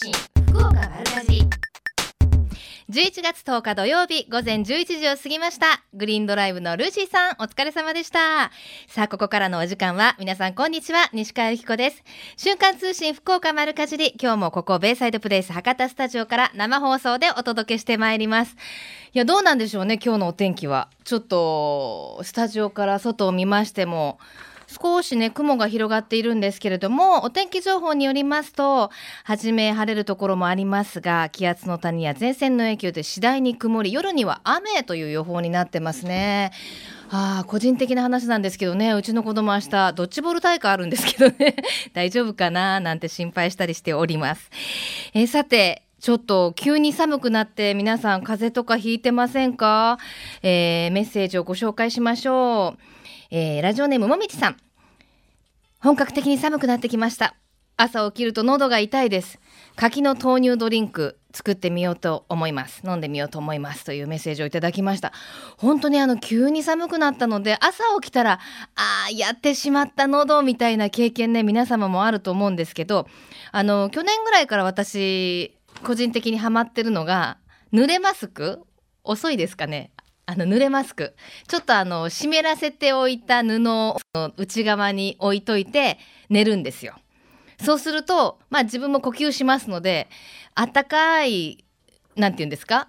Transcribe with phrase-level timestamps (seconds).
[0.00, 0.12] 信
[0.52, 1.42] 福岡丸かじ
[2.88, 4.64] 11月10日土曜日午前11
[5.00, 5.82] 時を過ぎました。
[5.92, 8.52] グリーンドライブのルーシーさんお疲れ様でした。
[8.86, 11.10] さあここからのお時間は皆さんこんにちは。
[11.12, 12.04] 西川由紀子です。
[12.36, 14.14] 瞬間通信福岡丸かじり。
[14.22, 18.54] 今日もここベイサイドプレイス博多スタジオから生放送でお届けしてまいります。
[19.12, 20.90] いやどうなんでしょうね今日のお天気は。
[21.02, 24.20] ちょっとスタジオから外を見ましても
[24.68, 28.90] 少しね、雲が広がっているんですけれども、お天気情報によりますと、
[29.24, 36.52] はじめ晴れるところもありますが、気圧の谷や前線の影響で次第に曇り、夜には雨という予報になってますね。
[37.10, 41.56] ああ、個人的な話なんですけどね、うちの子供明日、ドッジボール大会あるんですけどね、
[41.94, 44.50] 大丈夫かななんて心配したりしております。
[45.14, 49.98] えー、さて、ちょっと急に寒くなって皆さん風邪とかひいてませんか、
[50.42, 52.97] えー、メッセージをご紹介しましょう。
[53.30, 54.56] えー、ラジオネームもみちさん。
[55.80, 57.34] 本格的に寒くなってきました。
[57.76, 59.38] 朝起きると喉が痛いです。
[59.76, 62.80] 柿の豆乳ドリンク作ってみようと思います。
[62.86, 63.84] 飲んでみようと思います。
[63.84, 65.12] というメッセージをいただきました。
[65.58, 68.38] 本当にあの、急に寒くなったので、朝起きたら、あ
[69.08, 73.06] あ、やってしまった喉みたいな経験ね、皆様もあると思うんですけど、
[73.52, 77.36] あの、去年ぐらいから私、個人的にハマってるのが、
[77.74, 78.64] 濡れマスク？
[79.04, 79.90] 遅いですかね？
[80.30, 81.14] あの、濡れマスク。
[81.46, 83.96] ちょっとあの、湿らせておいた布を
[84.36, 85.98] 内側に置いといて
[86.28, 86.96] 寝るんですよ。
[87.64, 90.06] そうすると、まあ自分も呼吸しますので、
[90.54, 91.64] あったかい、
[92.14, 92.88] なんて言うんですか？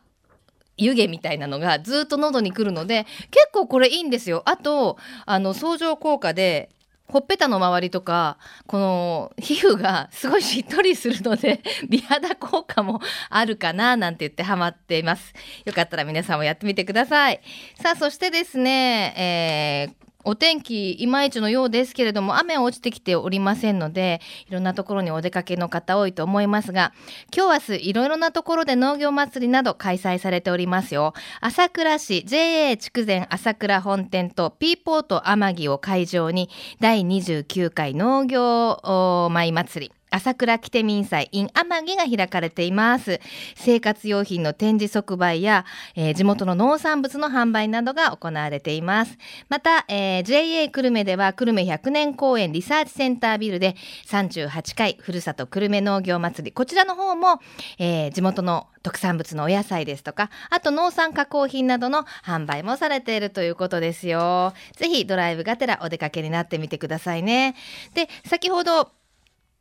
[0.75, 4.43] 湯気みたいなのがずっと喉に来るので、結構これいいんですよ。
[4.45, 6.69] あと、あの、相乗効果で、
[7.09, 15.33] ほっぺたの周りとか、この皮膚がすごいしっとりするので、 美肌効果もあるかななんて言ってハマっています。
[15.65, 17.41] よかったら皆さんもやってみてください。
[17.81, 26.93] さあ、そしてですね、えーお天気いまいちのようですけれども雨は落ちてきておりませんのでいろんなところにお出かけの方多いと思いますが
[27.35, 31.13] 今日明日いろいろなところで農業祭りなど開催されておりますよ。
[31.39, 39.98] 朝倉市 JA 筑前朝倉本店とピーポート天城を会場に第29回農業舞祭り。
[40.11, 43.19] 朝倉キテ民祭 in 天城が開かれています。
[43.55, 45.65] 生活用品の展示即売や、
[45.95, 49.17] えー、地元の農産物の販売などが行われています。
[49.49, 53.75] また、えー、JA 久留米では久留米100年公園リサーチセンタービルで
[54.07, 56.51] 38回ふるさと久留米農業祭り。
[56.51, 57.39] こちらの方も、
[57.77, 64.53] えー、地元の特産物のお野菜ですとか、あと農産加工品などの販売もされているということですよ。
[64.75, 67.55] ぜひドライブがてらお出かけになってみてくださいね。
[67.93, 68.91] で、先ほど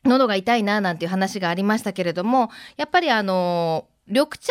[0.05, 4.49] 喉が痛いななんていう話がありましたけれどもやっぱりあの緑茶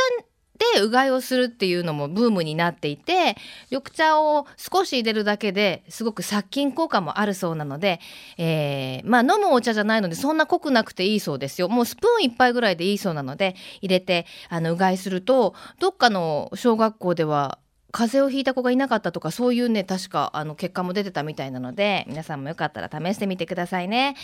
[0.75, 3.35] でうがいをするっていうのもブームになっていて
[3.69, 7.99] 緑茶を少し入れるだけですごく殺菌効果もあるそうなので、
[8.37, 11.69] えー、まあ飲むお茶じゃないのでそんな濃くなくていいそうですよ。
[11.69, 17.59] もうスプーン1杯ぐらいでいいそうなので入れてあのうがいするとどっかの小学校では
[17.91, 24.15] 風邪をひいた子がいなかったとかそういうね確かあの結果も出てたみたいなので皆さんもよかったら試してみてくださいね。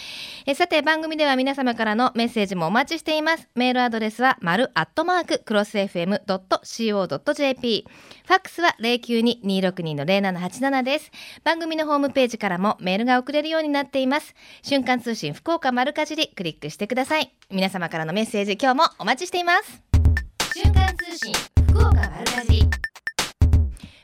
[0.46, 3.48] えさて番組では皆様からのメッセージもお待ちしています。
[3.56, 7.88] メールアドレスは丸アットマーククロス FM.co.jp
[8.26, 11.12] ファックスは092-262-0787です。
[11.44, 14.36] 番組のホームページからもメールが送れるようになっています。
[14.62, 17.34] 瞬間通信福岡丸かじりクリックしてください。
[17.50, 19.82] 皆様からのメッセージ今日もお待ちしています。
[20.54, 21.34] 瞬間通信
[21.70, 22.93] 福岡丸かじり。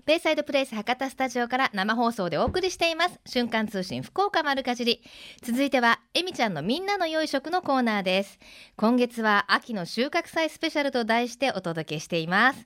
[0.09, 3.19] ベイサイドプレイス博多スタジオから生放送でお送りしています。
[3.27, 5.03] 瞬間通信福岡丸かじり。
[5.43, 8.39] 続いてはえみちゃんのみんなの良い食のコーナーです。
[8.75, 12.65] 今月は秋の収穫祭スペシャルと題してお届けしています。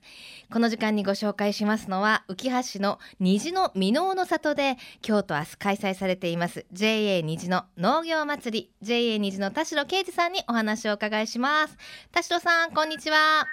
[0.50, 11.76] この時間にご紹介しますのは浮橋市の虹の箕面の里で今日と明日開催されています JA 虹の農業祭り JA 虹の田代啓二さんにお話をお伺いします。
[12.10, 13.42] 田代さんこんにちは。
[13.42, 13.46] あ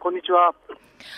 [0.00, 0.52] こんにちは。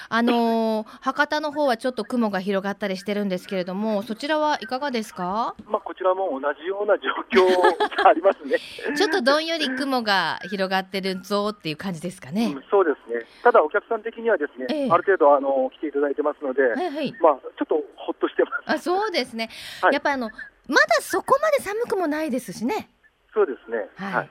[0.09, 5.55] あのー、博多の方はちょっと雲が広がったりしてるんですけれども、そちらはいかがですか？
[5.67, 8.59] まあこちらも同じような状況がありますね。
[8.97, 12.55] ちょっとどんより雲が広がってるぞっていう感じですかね。
[12.55, 13.27] うん、そうですね。
[13.43, 18.63] ただお客さん的にはですね、ええ、ある程度あの来ていただいてますので、はいはい、まあちょっとほっとしてます。
[18.67, 19.51] あ、そうですね。
[19.83, 20.29] はい、やっぱあの
[20.67, 22.91] まだそこまで寒くもないですしね。
[23.33, 23.89] そうですね。
[23.97, 24.15] はい。
[24.15, 24.31] はい、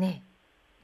[0.00, 0.22] ね。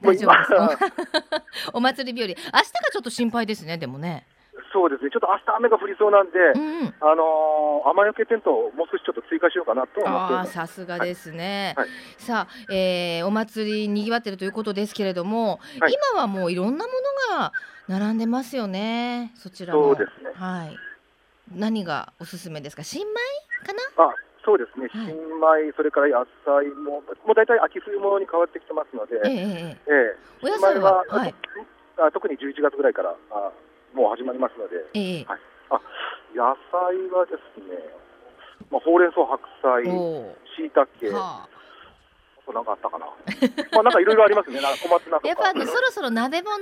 [0.01, 1.43] 大丈夫ですか？
[1.73, 2.27] お祭り日和。
[2.27, 4.25] 明日がちょっと心配ですねでもね。
[4.71, 5.09] そうですね。
[5.09, 16.91] ちょっと明日雨が降りそうなんで、うん、あのー、雨よけテントをもう少しちょっと追加しようかなと思ってあさすがですね、はい、さあ、えー、お祭りにぎわってるということですけれども、はい、今はもういろんなも
[17.31, 17.53] のが
[17.87, 20.31] 並んでますよねそちらそうですね。
[20.35, 20.77] はい。
[21.53, 22.83] 何がおすすめですか？
[22.83, 23.13] 新米
[23.65, 24.03] かな？
[24.09, 24.15] あ
[24.45, 25.09] そうですね、新
[25.41, 31.33] 米、それから野菜も、もう大体秋冬物に変わってきてますので、ええええ、お野菜は、はい、
[31.97, 33.51] あ特に11月ぐらいからあ
[33.93, 35.39] もう始まりますので、ええはい、
[35.71, 35.81] あ
[36.35, 37.73] 野菜はですね、
[38.69, 39.83] まあ、ほうれん草、白菜、
[40.55, 41.55] しいたけ、はあ
[42.53, 43.05] なんかあったかな。
[43.73, 44.61] まあなんかいろいろありますね。
[44.61, 45.27] なんか小松菜とか。
[45.27, 46.61] やっぱ、ね、そろそろ鍋物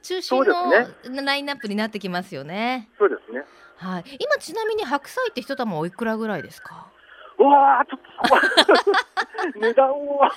[0.00, 2.88] 中心のラインナップになってきますよね。
[2.96, 3.44] そうですね。
[3.76, 4.04] はい。
[4.20, 6.86] 今ちなみに白菜って一玉おいくらぐらいですか？
[7.38, 8.00] うわちょっ
[9.52, 10.30] と 値段は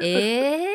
[0.00, 0.68] ええ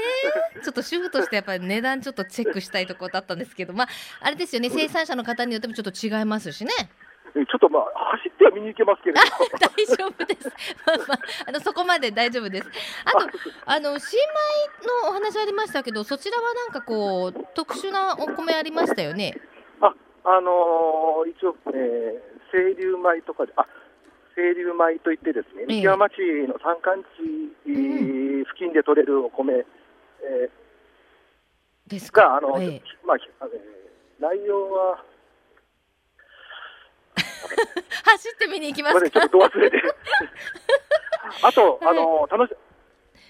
[0.60, 3.88] ー、ちょっと主婦としてやっぱり値段ちょっとチェックしたいところだったんですけど、まあ
[4.22, 6.72] あれですよね、生産者の方によってもちょっと違いますしね。
[7.34, 7.84] ちょっとまあ
[8.18, 9.22] 走っては見に行けますけれど
[9.60, 10.50] 大丈夫です。
[10.86, 12.70] まあまああのそこまで大丈夫です。
[13.06, 13.28] あと
[13.66, 19.36] あの新米のお話ありましたけど、そちらはなんかこう特殊なお米ありましたよね？
[19.82, 19.94] あ、
[20.26, 23.66] あのー、一応、えー、清流米とかで、あ、
[24.38, 27.26] 清流米といってですね、三木山町の山間地
[28.46, 32.38] 付近で取れるお米、えー、ですか？
[32.38, 33.18] あの、えまあ、
[34.22, 35.04] 内容は
[37.18, 39.82] 走って見に行きますちょっと忘れて。
[41.42, 42.56] あと、あの楽し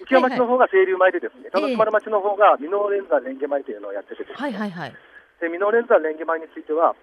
[0.04, 4.94] 浮山町の方が清流米でですね、田之丸町の方が箕面連山レンゲ米というのをやっててですね、はいはいはい、
[5.40, 6.94] で箕面連山レンゲ米については、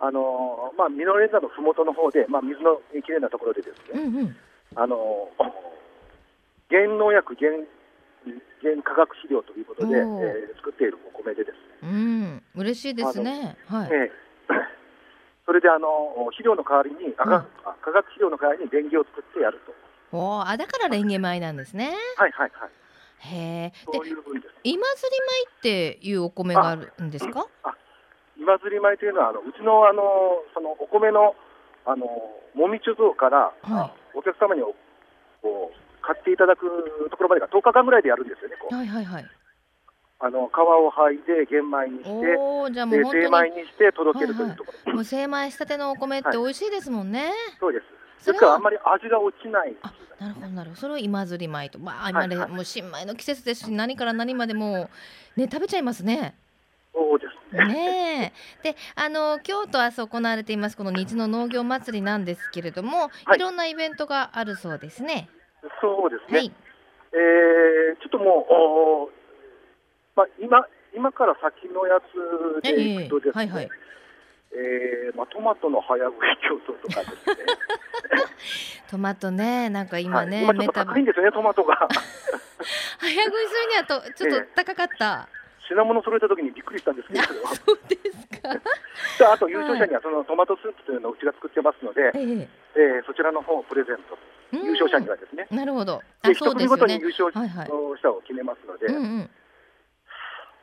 [0.00, 4.36] あのまあ、ミノレンザのふもとの方で、まあ、水のきれいなところでですね、うんうん、
[4.74, 5.30] あの
[6.68, 7.52] 原農薬原、
[8.60, 11.60] 原化学肥料ということで、えー、作っているお米でですね。
[11.82, 13.56] うん、嬉しいですね。
[13.68, 13.88] はい。
[13.92, 14.10] えー、
[15.46, 15.88] それであの
[16.30, 17.46] 肥料の代わりに、化学、
[17.80, 20.16] 化学肥料の代わりにレンゲを作ってやると。
[20.16, 21.94] おあだからレンゲ米なんですね。
[22.16, 22.70] はいはいはい。
[23.18, 23.70] へえ。
[23.70, 24.14] です。
[24.64, 25.16] 今釣り
[25.58, 27.46] 米っていうお米があるんですか？
[27.62, 27.74] あ
[28.44, 31.32] 今釣り米というのはあのうちのあのそのお米の
[31.88, 32.04] あの
[32.52, 36.68] もみ貯蔵から、はい、お客様にこう買っていただく
[37.10, 38.56] ところまでが10日間ぐらいでやるんですよね。
[38.68, 39.24] はいはいはい。
[40.20, 48.26] あの皮を剥いで玄米にしておじゃもう精米にして届けるというところ、はいはい、もう精米したてのお米って美味しいですもんね、はい、そうです。
[48.26, 49.74] ですからあんまり味が落ちない。
[49.82, 50.80] あなるほどなるほど。
[50.80, 51.78] それを今釣り米と。
[51.78, 54.88] まあ今ね、はいはい、もう新米の季節ですし何から何までも
[55.36, 56.34] ね食べちゃいますね
[56.94, 57.66] そうですね。
[57.66, 58.32] ね
[58.62, 65.28] で、あの今日と明日行われていますこの日の農業祭りなんですけれども、はい、いろんなイベントがあるそうですね。
[65.80, 66.38] そうですね。
[66.38, 66.52] はい、
[67.12, 69.10] えー、ちょっともうお
[70.14, 70.64] まあ今
[70.94, 73.44] 今から先のやつでいくとですね。
[73.44, 73.68] えー、はいはい。
[74.56, 76.18] えー、まあトマトの早食い
[76.48, 77.36] 競争とかですね。
[78.88, 81.74] トマトね、なんか今ね、はい、今ちょっと高いんですよね、トマトが。
[83.00, 85.28] 早食いするにはとちょっと 高かった。
[85.28, 87.22] えー品物揃えた時にびっくりしたんですけど、
[87.54, 88.52] そうですか。
[89.32, 94.18] あと優勝者にはそのトマトスープというのをうちが作ってますので、えー、えー、そちらの方をプレゼント、
[94.52, 95.46] 優勝者にはですね。
[95.50, 96.02] なるほど。
[96.22, 98.86] あ一組ごとに優勝者を決めますので。
[98.86, 99.30] はいはいうんうん。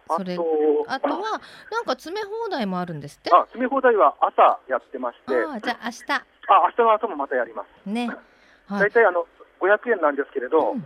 [0.09, 3.31] あとあとはなんか詰め放題もあるんですって？
[3.33, 5.35] あ詰め放題は朝やってまして。
[5.35, 6.11] あじゃあ明日。
[6.11, 7.89] あ明日の朝もまたやります。
[7.89, 8.07] ね、
[8.67, 9.25] はい、大体あの
[9.61, 10.83] 500円なんですけれど、うん、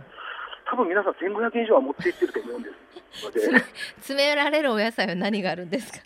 [0.68, 3.50] 多分皆さん1500円以上は持っていってると思うんです
[3.96, 6.00] 詰められるお野菜は何があるんですか？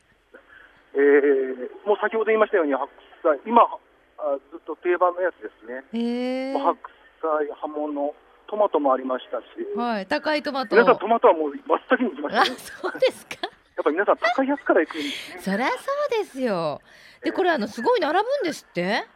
[0.94, 2.88] えー、もう先ほど言いましたように白
[3.22, 5.84] 菜今あずっと定番のやつですね。
[5.94, 6.90] えー、白
[7.22, 8.14] 菜葉物
[8.48, 9.44] トマトもありましたし、
[9.76, 10.74] はい、高いトマト。
[10.76, 13.36] 皆さんトマトはもう真っ先に行きました、ね、そうですか。
[13.42, 13.48] や
[13.80, 15.40] っぱ皆さん高いやつから行くんですね。
[15.40, 15.78] そりゃそう
[16.24, 16.80] ですよ。
[17.22, 18.80] でこれあのすごい並ぶんですって？
[18.82, 19.06] え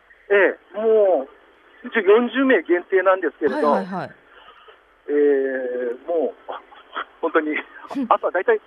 [0.74, 4.10] えもう一応40名限定なんですけれど、はいはいはい、
[5.08, 6.52] えー、もう
[7.20, 7.56] 本当に
[8.08, 8.60] 朝大体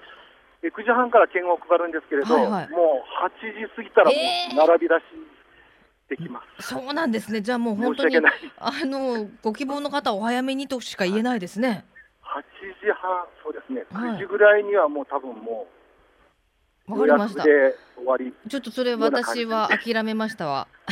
[0.63, 4.11] 9時半から券を配るんですけれど、はいはい、もう8時過ぎたらも
[4.63, 5.01] う並び出し
[6.09, 7.41] できます、えー、そうなんですね。
[7.41, 8.21] じゃあもう本当にあ
[8.85, 11.85] のご希望の方お早めにとしか言えないですね。
[12.23, 12.41] 8
[12.81, 13.85] 時半そうですね。
[13.91, 15.67] 9時ぐらいにはもう多分も
[16.87, 17.43] うわかりました。
[17.43, 17.73] 終
[18.05, 18.33] わり。
[18.49, 20.67] ちょっとそれ私は諦めましたわ。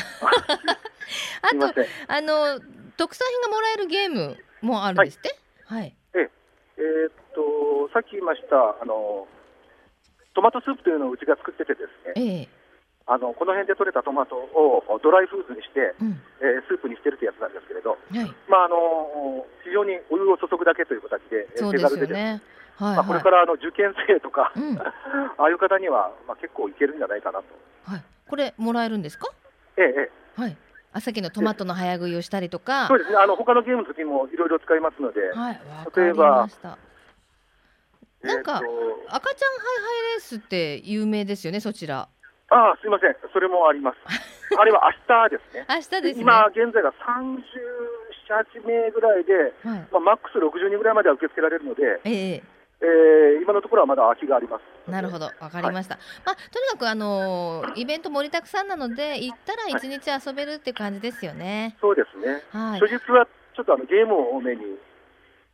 [1.41, 2.59] あとあの
[2.97, 6.29] 特産品がもらえるゲームもあるんですって、はい、はい、え
[6.77, 9.27] えー、っとさっき言いましたあの
[10.33, 11.79] トマトスープというのをうちが作っててで
[12.13, 12.47] すね、ええ。
[13.07, 22.41] あのこの辺で採れたトマトをドライフーズにして、うん、えー、スープにしてるってやつなんですけれど、はい、まああの非常にお湯を注ぐだけという形で手軽でね、
[22.75, 24.91] はいはい、まあ、これからあの受験生とか、うん、 あ
[25.37, 27.45] あいう方には、まあ、結構いけるんじゃないかなと。
[27.85, 29.29] はい、これもらえるんですか？
[29.77, 30.41] ええええ。
[30.41, 30.57] はい
[30.95, 33.17] あさっきのトマトの早食いをしたりとか、そうですね。
[33.17, 35.59] あの他のゲームの時もいろいろ使いますので、はい、
[35.93, 36.47] 例えば、
[38.23, 42.07] なんか、赤ちゃんハイハイレースって有名ですよね、そちら。
[42.47, 43.97] ああ、すみません、それもあります。
[44.57, 45.65] あれは明日ですね。
[45.67, 47.43] 明日です、ね、今現在が30
[48.29, 49.33] 7、8名ぐらいで、
[49.67, 52.43] はい、まあ、マックス60人ぐらいまでは受け付けられるので、ええ
[52.85, 54.91] えー、今のところはまだ空きがあります。
[54.91, 55.95] なるほど、わかりました。
[55.95, 61.61] はい、まあ、とにかく、あのー、イベント盛りだくさんなので、行ったら一日遊べるっていう感じですよね。
[61.61, 62.43] はい、そうですね。
[62.51, 63.25] はい、初日は
[63.55, 64.61] ちょっとあのゲームを多めに。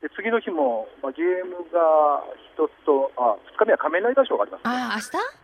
[0.02, 2.26] で次の日も、まあ、ゲームが
[2.58, 5.41] 一つと、あ、二日目は仮面ライダーショーがあります、ね、あ、明日？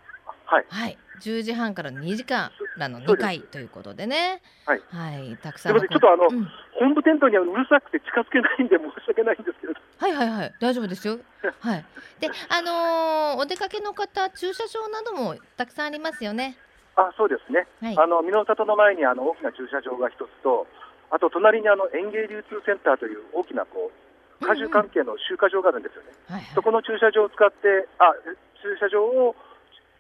[0.48, 6.48] はい、はい、10時半から2時間らの2回ということでね、はい、はい、たくさんちょっとあの、うん、
[6.80, 11.20] 本部テントにはうるさくて近づけないんで申し訳ないんですけど、はいはいはい、大丈夫ですよ。
[11.60, 11.86] はい。
[12.20, 16.58] で、あのー、お出かけの方、駐車場などもたくさんありますよね。
[16.96, 17.68] あ、そうですね。
[17.82, 20.66] はい、あの箕里の前にあの大きな駐車場が一つと、
[21.12, 26.16] あと隣にあの園芸流通センターという大きなこう果樹関係の集荷場があるんですよね。
[26.30, 28.16] うんうんはいはい、そこの駐車場を使って、あ、
[28.62, 29.36] 駐車場を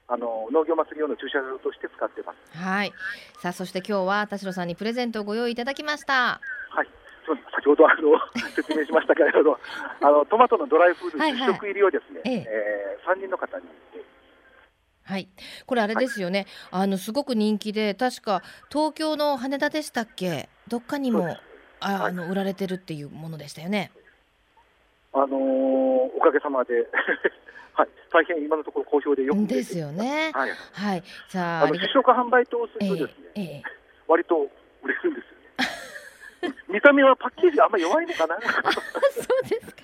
[0.09, 2.57] あの農業祭り用の駐車場として使ってます。
[2.57, 2.93] はい。
[3.41, 6.39] さあそして今日は田代さんにプレゼントをご用意いただきました。
[6.69, 6.87] はい。
[7.53, 8.17] 先ほどあの
[8.55, 9.59] 説明しましたけれど、
[10.01, 13.65] あのトマトのドライフード10食入りをですね、はいはい、えー、3人の方に。
[15.03, 15.29] はい、
[15.65, 16.47] これあれですよね。
[16.71, 21.37] はい、あのすごく人気で、確か東京の羽田でしたっけ、どっかにも
[21.79, 23.91] ああの売られてるっていうものでしたよね。
[25.13, 25.31] あのー、
[26.15, 26.87] おかげさまで
[27.77, 30.31] はい、大変今のところ好評でよくですよね。
[30.33, 30.51] はい。
[30.73, 31.03] はい。
[31.29, 33.69] さあ、あの試食販売等するとですね、えーえー、
[34.07, 34.49] 割と
[34.81, 35.36] 売れるんです
[36.69, 38.37] 見た目はパッケージあんまり弱いのかな？
[38.41, 39.77] そうですか。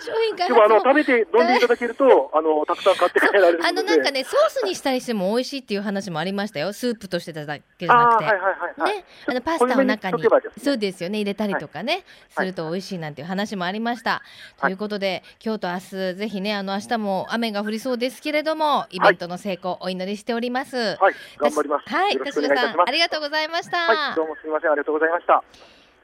[0.00, 6.72] 商品開でもあの食べて飲んでいただけるとあのたくさん買って帰られるあのなんかねソースにしたりしても美味しいっていう話もありましたよ。
[6.72, 10.28] スープとしてただけじゃなくて、はいはいはいはい、ね、あのパスタの中に、ね、
[10.62, 11.18] そうですよね。
[11.18, 14.10] 入れたりとかね、はい、すると美味しいなんていう話もありました。
[14.10, 14.22] は
[14.58, 20.76] い、ということで今日と明日ぜひねあの明日も雨が降りそうですけれどもイベントの成功お祈りしております。
[20.76, 21.88] はい、頑張ります。
[21.88, 23.76] はい、田代さんありがとうございました。
[23.78, 24.70] はい、どうもすみません。
[24.70, 25.42] ありがとうございました。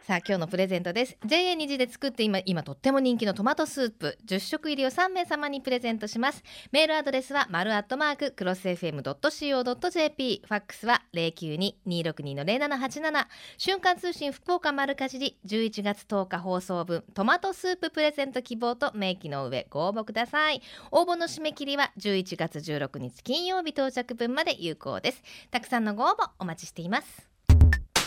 [0.07, 1.17] さあ今日のプレゼントです。
[1.27, 4.17] JA 虹で作って今今とっても人気のトマトスープ。
[4.25, 6.45] 10食入りを3名様にプレゼントします。
[6.71, 13.27] メールアドレスは丸アットマーククロス FM.co.jp ファックスは092-262-0787
[13.59, 20.63] 瞬間通信福岡丸かじり11月10日放送分トマトスーププレゼント希望と明記の上ご応募ください。
[20.93, 25.25] 応募の締め切りは11月16日金曜日到着分まで有効です。
[25.51, 27.26] たくさんのご応募お待ちしています。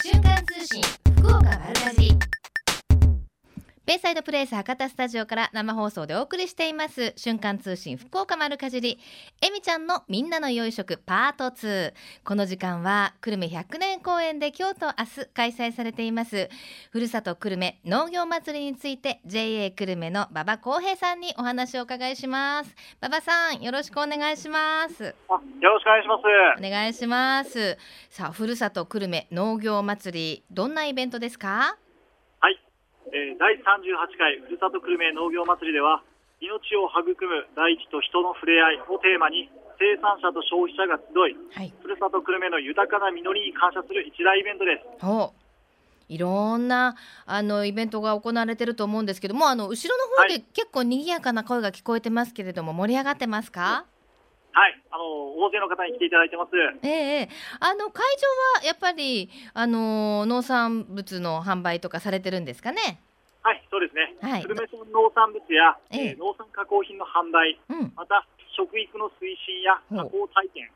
[0.02, 0.82] 瞬間通信
[1.18, 2.39] 福岡丸かじり。
[3.90, 7.12] ベイサイドプレイス博多スタジオから生放送でお送りしています。
[7.16, 9.00] 瞬間通信福岡丸かじり。
[9.42, 11.94] えみちゃんのみんなの良い食パート2
[12.24, 16.50] この時間は久留米100年公演で今日と明日開催されています。
[16.92, 22.76] ふるさと久留米農業祭りについて JA 久留米の馬場康平さんにお話をお伺いします。
[23.02, 25.04] 馬場さんよろしくお願いします。
[25.04, 25.16] よ
[25.64, 26.64] ろしくお願いします。
[26.64, 27.78] お願いします。
[28.12, 31.76] さあふるさと久留米農業祭りどんなイベントですか？
[33.12, 36.04] えー、第38回ふるさと久留米農業祭りでは
[36.40, 45.50] 命を育む大地と人の触れ合いをテーマに生産者と消費者が集い、はい、ふるさと久留米の豊かな実りに感謝する一大イベントです。
[46.10, 53.99] いろんなあのイベントが行われてると思うんですけどもあの後ろの方で結構賑やかな声が聞こえてますけれども、盛り上がってますか、はい、
[54.54, 56.52] あの大勢の方に来ていただいてます。
[56.84, 57.30] ええ
[57.60, 63.00] あの会場はやっぱりあの農産物の販売とかされてるんですかね？
[63.42, 64.16] はい、そうですね。
[64.22, 68.28] はい、久留米村農産物や、ええー、農産加工品の販売、うん、また
[68.58, 70.70] 食育の推進や加工体験、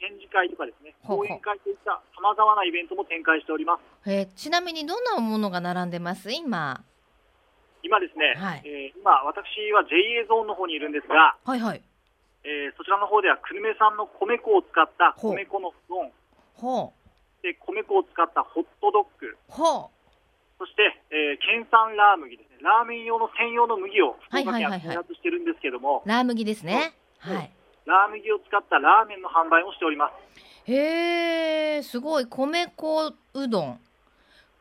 [0.00, 4.10] 展示会とかですね、講演会といったさまざまなイベントも展開しております。
[4.10, 6.32] えー、ちなみにどんなものが並んでます？
[6.32, 6.82] 今？
[7.82, 11.82] 今ですね、はい、えー、今私は JA ゾーンの方にいるんですが、はいはい。
[12.44, 16.12] えー、そちらの方では久留米産の米粉を使った米粉のうどん、
[16.54, 17.42] ほう。
[17.42, 20.00] で米粉を使ったホットドッグ、ほう。
[20.58, 27.50] そして、えー、県産ラー麦ですね、ラーメン用の専用の麦を福岡県は開発してるんですけども、ラー麦ですね、はい、
[27.86, 30.70] ラー麦を使ったラーメンの販売もしております。
[30.70, 32.26] へえ、すごい。
[32.26, 33.80] 米粉うどん、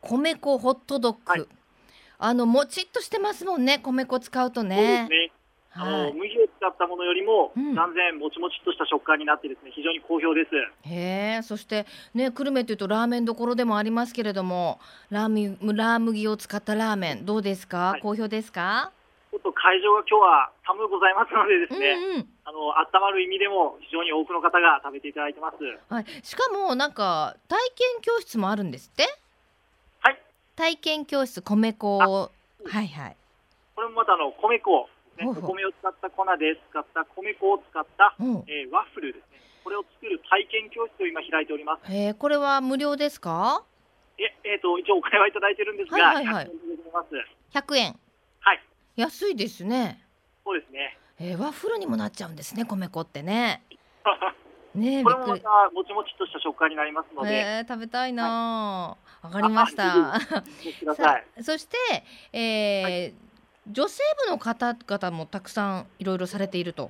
[0.02, 1.46] 米粉ホットドッグ、はい、
[2.18, 4.76] あのもちっとしてますもんね、米粉使うとね。
[4.76, 5.39] そうですね。
[5.72, 10.50] あの麦を使ったものよりも断然もちもちっとした食感になってですね、非常に好評です。
[10.90, 18.92] へえ、そしてね久留米というとラーメンどころでもありますけれども、ラーミラー麦を使ったラーメンどうですか、はい、好評ですか？
[19.32, 25.58] ちょっと会場が今日は寒うございますのでですね、うんうん、あの温まる意味でも非常に多くの方が食べていただいてます。
[25.94, 29.04] はい、しかもなんか体験教室もあるんですって？
[30.02, 30.20] はい。
[30.56, 32.32] 体験教室米粉は
[32.82, 33.16] いはい。
[33.76, 38.16] これもまたあの米粉ね、お米を使った粉で使った米粉を使った、
[38.48, 39.40] えー、ワッフルですね。
[39.64, 41.92] これを作る体験教室を今開いております。
[41.92, 43.64] えこれは無料ですか？
[44.18, 46.52] え、えっ、ー、と、一応お金はいただいてるんですが、はいはいはい、
[47.54, 48.00] 100円。
[48.40, 48.64] はい。
[48.96, 50.04] 安いですね。
[50.44, 50.98] そうですね。
[51.20, 53.64] えー、ワッフルにもなっちゃうんですね、米粉ってね。
[54.76, 60.20] ねこれもまたもちもちとした食感になりますので、えー、食べたいな、わ、はい、かりました
[61.42, 61.78] そして、
[62.32, 63.14] えー、はい、
[63.70, 66.90] 女性部の方々もたくさんいろいろされていると。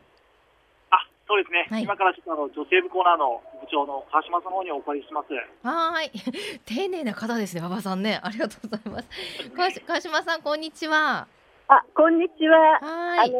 [0.91, 5.27] あそうですね、はい、今からちょっとあの女性部コーナーの部長の川島さんの方にお借りします。
[5.67, 6.11] はい。
[6.65, 8.19] 丁寧な方ですね馬場さんね。
[8.23, 9.09] ありがとうございます。
[9.85, 11.27] 川島さんこんにちは。
[11.67, 12.79] あ、こんにちは。
[12.81, 13.29] はい。
[13.29, 13.33] あの、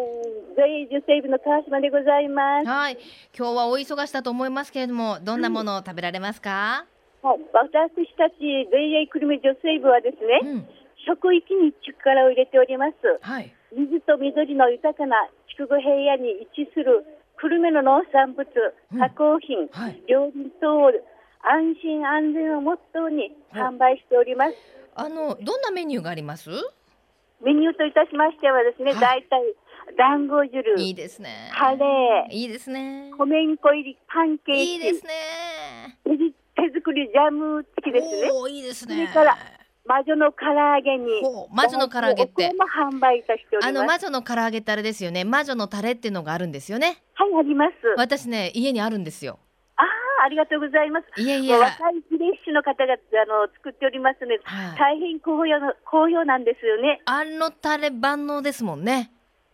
[0.55, 2.69] 税女性部の川島でございます。
[2.69, 2.98] はい。
[3.36, 6.86] 今日はお忙しだと思いますけれども、どんなものを食べられますか？
[7.22, 8.36] はい、私たち
[8.72, 10.69] 税久留米女性部はですね、うん、
[11.06, 12.96] 食域に力を入れております。
[13.22, 13.53] はい。
[13.75, 15.15] 水と緑の豊かな
[15.50, 17.06] 筑後平野に位置する
[17.39, 18.46] 久留米の農産物、
[18.98, 20.91] 加工品、うんはい、料理等を
[21.41, 24.56] 安心安全をモットーに販売しております。
[24.96, 26.50] あのどんなメニューがあります？
[27.41, 29.56] メニューといたしましてはですね、はい、大体
[29.98, 31.50] 団子汁、いいですね。
[31.58, 33.12] カレー、いいですね。
[33.18, 35.12] 米粉入りパンケーキ、いいですね。
[36.03, 38.32] 手作りジャム付きですね。
[38.34, 38.96] おいいですね。
[38.96, 39.38] それから
[39.89, 41.10] 魔女の唐揚げに
[41.51, 42.53] 魔女の唐揚げって。
[42.53, 45.25] 販売いたしてあの魔女の唐揚げってあれですよね。
[45.25, 47.01] 魔女のタレっていうのがあるんですよね。
[47.15, 47.74] はいあります。
[47.98, 49.39] 私ね家にあるんですよ。
[49.77, 51.22] ああありがとうございます。
[51.22, 57.01] いやいや若いフレッシュの方があの作っておりますので、はい、大変好評の好評なんですよね。
[57.05, 59.12] あのタレ万能ですもんね。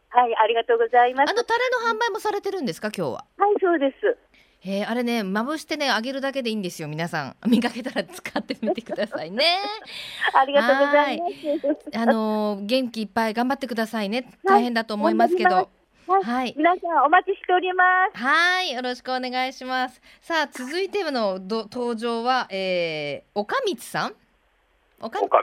[0.09, 1.31] はいありがとうございます。
[1.31, 3.25] あのタレの販売もされてるんですか今日は？
[3.37, 4.17] はいそうです
[4.67, 9.59] えー、あれねまぶしてね揚げるだけでいいんですよ皆さん 見かけたら使ってみてくださいね
[10.33, 11.27] ありがとうございま
[11.91, 15.67] すあのー、元気いっぱい頑張ってくださいね大変だと思いますけど、はい
[16.07, 18.17] はい、皆さんお待ちしております。
[18.23, 19.99] はい、よろしくお願いします。
[20.21, 24.15] さあ、続いてのど登場は、えー、岡光さん？
[25.01, 25.19] 岡？
[25.19, 25.39] 岡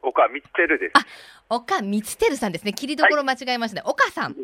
[0.00, 0.92] 岡光輝です。
[0.94, 2.72] あ、岡光輝さんですね。
[2.72, 3.82] 切りどころ間違えましたね。
[3.82, 4.36] はい、岡さん。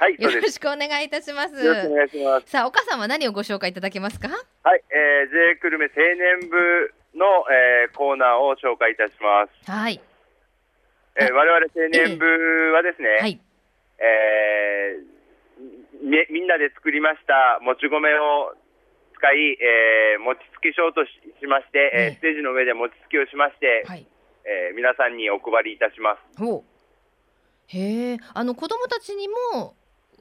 [0.00, 1.52] はい、よろしくお願いいたします。
[1.62, 2.48] よろしくお願いします。
[2.48, 4.28] さあ、岡さんは何をご紹介いただけますか？
[4.32, 4.34] は
[4.74, 6.00] い、えー、J 久留米青
[6.40, 6.56] 年部
[7.20, 9.70] の、えー、コーナーを紹介いたします。
[9.70, 10.00] はい。
[11.20, 12.24] えー、我々青年部
[12.72, 13.38] はですね、はい、
[14.00, 18.56] えー、みみんなで作りましたもち米を
[19.20, 21.12] 使い、えー、餅つきショーとし
[21.44, 24.06] まして、えー、ステージの上で餅つきをしまして、はい、
[24.48, 26.64] えー、皆さんにお配りいたします。
[27.68, 29.76] へえ、あの子供たちにも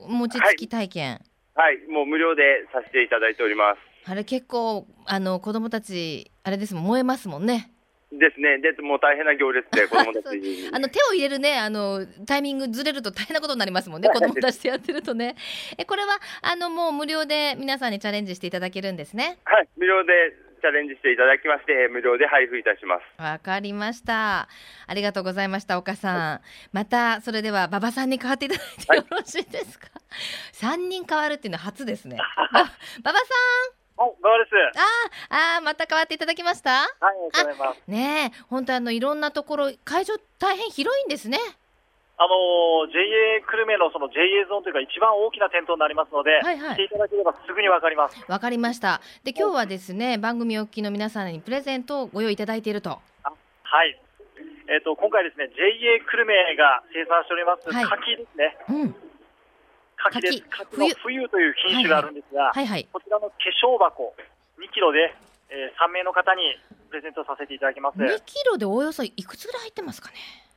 [0.07, 1.21] 餅つき体験、
[1.55, 7.71] はい、はい、もう無料でさせていただいておりますあれ結構あの子供たちあれですもん燃えますもんね
[8.11, 8.57] ですね。
[8.57, 14.09] で、もう大変な行列で、 子供たちあの手を入れるね、あのタイミングずれると大変なことになりますもんね。
[14.09, 15.35] 子供たちとやってるとね。
[15.77, 19.37] え、これはあのもう無料で皆さんにチャレンジしていただけるんですね。
[19.45, 20.13] はい、無料で
[20.59, 23.21] チャレンジしていただきまして、無料で配布いたします。
[23.21, 24.47] わかりました。
[24.87, 26.17] ありがとうございました、岡さん。
[26.17, 29.87] はい、また、それでは馬場さんに代わっていただいてよろしいですか？
[30.51, 32.17] 三、はい、 人変わるっていうのは初ですね。
[32.51, 32.69] 馬場さ
[33.97, 34.01] ん？
[34.01, 34.79] はい、馬場です。
[35.31, 36.71] ああ、また変わっていただきました？
[36.71, 37.81] はい、ありがとうございます。
[37.87, 41.37] ね本当あのいろんなところ会場大変広いんですね。
[42.19, 48.19] あの JA 久留米のその JA ゾーンというか一番大きな店頭になりますので、はいはい、来ていただければすぐにわかります。
[48.27, 48.99] わかりました。
[49.23, 52.99] で今日はですね、番組お聞きの皆さんにプレゼントをご用意いただいていると。
[53.23, 53.95] はい。
[54.67, 55.71] えっ、ー、と今回ですね JA
[56.11, 58.57] 久留米が生産しております、はい、柿ですね。
[58.67, 58.95] うん。
[59.95, 60.43] 柿です。
[60.49, 64.13] 柿の冬という品種があるんですが、はいはい、こちらの化粧箱
[64.59, 65.15] 2キロで、
[65.55, 66.41] えー、3名の方に
[66.89, 67.97] プレゼントさせていただきます。
[67.97, 70.48] 2キロでおよそいくつぐらい入ってますかね？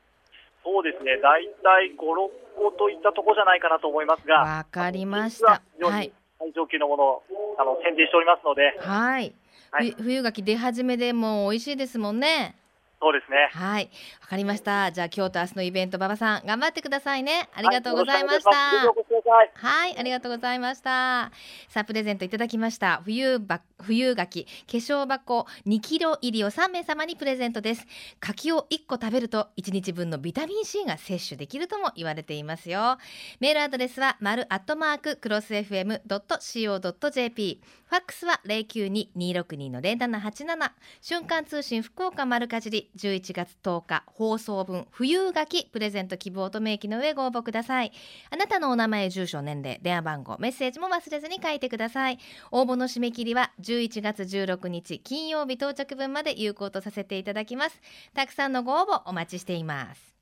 [0.65, 5.63] そうですね、大体5、6個といったところじゃないかなと思いますが、わかりました。
[5.81, 6.13] はい。
[6.39, 7.23] 最上級のものを
[7.59, 9.35] あの選定しておりますので、はい。
[9.71, 12.57] はい、冬柿出始めでも美味しいですもんね。
[13.03, 13.51] そうですね。
[13.51, 14.93] はい、わかりました。
[14.93, 17.49] じゃあ今日と明日のイベント馬場さん頑張ってくださいね。
[17.53, 18.51] ありがとうございました。
[18.51, 21.33] はい、はい、ありがとうございました。
[21.69, 27.85] さあプレゼントいただきました冬ば冬柿化粧箱2キロ入りを3名様にプレゼントです。
[28.21, 32.99] 柿を1個食べると1日分のビタミン C が摂取できるとも言われていますよ。
[33.41, 37.61] メールアドレスは丸アットマーククロス FM ドット CO ドット JP。
[37.93, 40.71] ファックスは092-262の0787
[41.03, 42.91] 瞬間通信福岡丸かじり。
[42.97, 47.93] 11月10日放送分冬柿プレゼント希望と明記の上ご応募ください。
[48.31, 52.19] あなたのお名前住所年齢電話番号メッセージも忘れずに書いてください。
[52.51, 57.79] 応募の締め切りは11月16日金曜日到着分まで有効とさせていただきます。
[58.15, 60.22] たくさんのご応募お待ちしています。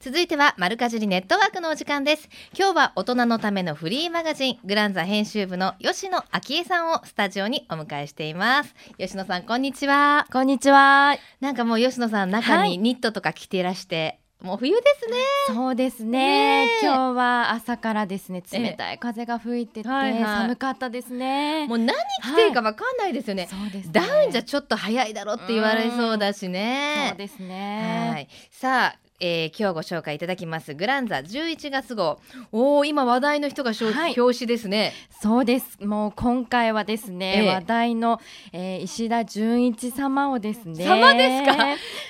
[0.00, 15.16] 続いてはマルカジリネットワークのお時間です今日は大人のためのフリーマガジングランザ編集部の吉野昭恵さんをスタジオにお迎えしています吉野さんこんにちはこんにちはなんかもう吉野さん中にニットとか着ていらして、はいもう冬ですね。
[15.48, 16.64] そうですね。
[16.64, 21.66] ね今日は朝からですね、冷たい風が吹いてて、はいはい、寒かったですね。
[21.68, 23.50] もう何着ていいかわかんないですよね。
[23.50, 27.08] はいね、ダウンじゃちょっと早いだろって言われそうだしね。
[27.10, 28.12] そうですね。
[28.14, 28.28] はい。
[28.50, 30.74] さあ、えー、今日ご紹介いただきます。
[30.74, 32.18] グランザ11月号。
[32.52, 34.94] おお今話題の人が、はい、表紙ですね。
[35.20, 35.78] そうです。
[35.84, 38.20] もう今回はですね、えー、話題の、
[38.52, 40.84] えー、石田純一様をですね。
[40.84, 41.52] 様ですか？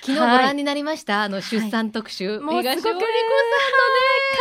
[0.02, 3.06] 昨日ご覧になりました、はい、あの出産特集、はい、もうすごくさんのね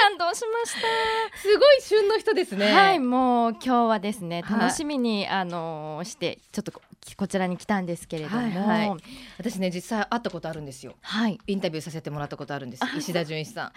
[0.02, 1.38] 感動しました。
[1.40, 2.72] すごい旬の人ですね。
[2.72, 6.72] はいもう今日はですね楽しみに、あのしてちょっと
[7.18, 8.52] こちらに来たたんですけれども、はい
[8.90, 8.98] はい、
[9.38, 12.84] 私ね実際会ったことあるんですよ、はい、インタビューさせてもらったことあるんです。
[12.98, 13.72] 石田純一さん。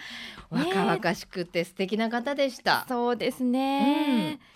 [0.49, 4.52] 若々しくて素敵な方でした、そうですね、うん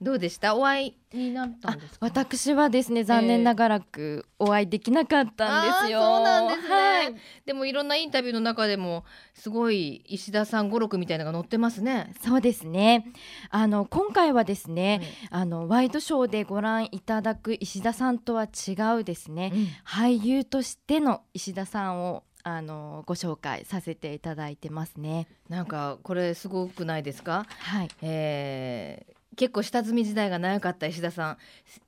[0.00, 0.54] どうでした？
[0.54, 7.14] お会いになったんです私はですね残念ながらくお会いできなかったんですよ、そうなんですね、はい、
[7.46, 12.12] でもいろんなインタビューの中でもすごい石田さん語録みたいなのが載ってますね。
[12.22, 13.06] そうですね。
[13.50, 15.00] あの今回はですね、
[15.32, 25.26] うん、あのワイドショーでご覧いただく石田さんとは違うですね、うん、俳優としての石田さんをあのご紹介させていただいてますね。
[25.48, 27.46] なんかこれすごくないですか？
[27.48, 27.88] はい。
[28.00, 31.38] えー、結構下積み時代が長かった石田さん。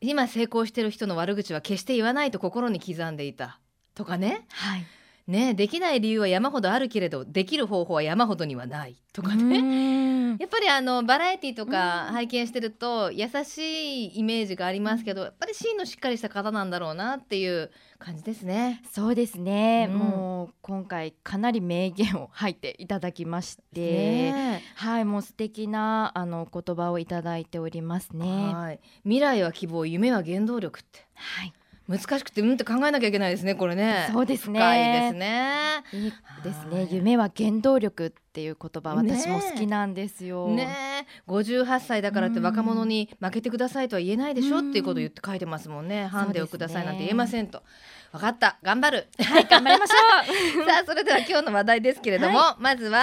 [0.01, 3.59] 今成功してる人の悪口は決して言わないと心に刻んでいた。
[3.95, 4.87] とかね,、はい。
[5.27, 8.97] ねできない理由は山ほどあるけれどできる方法は山ほどにはない。
[9.13, 10.37] とかね。
[10.39, 18.83] やっぱりあのバラエティーとか拝見してると優しいイメージがありますけどやっぱり芯のしっかりした方なんだろうなっていう感じですね。
[18.91, 28.55] そうですね、うん、もう今回かなり名言を吐いていただきまして、ね、はいもう素敵なあの言葉をいただいておりますね。
[28.55, 28.81] はい。
[29.03, 31.07] 未来は希望夢は原動力って。
[31.15, 31.53] はい
[31.91, 34.09] 難しくてうんって考えなきゃいけないですねこれね。
[34.13, 34.61] そうですね。
[34.61, 35.85] 深いですね。
[35.93, 36.13] いい
[36.45, 36.89] ですね。
[36.89, 40.47] 夢は原動力っていう言葉私も好きなんですよ。
[40.47, 46.07] ね五十八歳だからって若者に負けてくださいとは言えないでしょっていうことを言って書いてますもんね。
[46.07, 47.65] ハンデをくださいなんて言えませんと。
[48.13, 48.61] 分かった。
[48.63, 49.09] 頑張る。
[49.19, 50.65] はい頑張りましょう。
[50.71, 53.03] さあそれでは今日の話題ですけれども、はい、まずは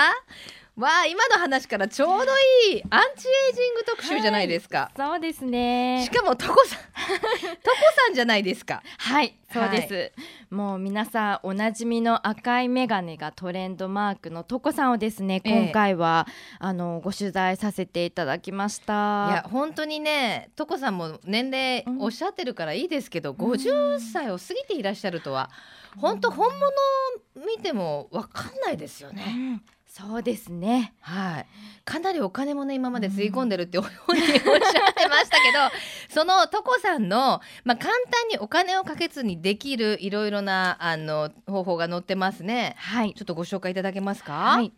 [0.77, 2.23] わあ今の話からちょうど
[2.69, 6.03] いいアンチエイジング特集じゃないですか、はい、そうですね。
[6.05, 8.83] しかもトコさん トコさんじゃないですか。
[8.99, 10.11] はいそうです、はい、
[10.51, 19.29] もう皆さんおなじみの赤い眼鏡がトレンドマークのトコさんをですね今回は、えー、あのご取材させていただきました。
[19.31, 25.49] いや本当にねトコさんも年齢おっしゃってるからいいですけど、うん、50歳を過ぎていらっしゃるとは、
[25.95, 29.61] うん、本当本物見てもわかんないですよね、うん
[29.97, 30.93] そうですね。
[31.01, 31.45] はい。
[31.83, 35.71] かなりお金もね今まで吸い込んでるっておっしゃってましたけど、
[36.13, 42.75] そのトコさんのまあ簡単にお金をかけずにできるいろいろなあの方法が載ってますね。
[42.77, 43.13] はい。
[43.15, 44.33] ちょっとご紹介いただけますか？
[44.33, 44.71] はい。